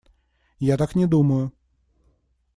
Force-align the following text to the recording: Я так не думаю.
Я 0.73 0.77
так 0.77 0.95
не 0.95 1.05
думаю. 1.13 1.51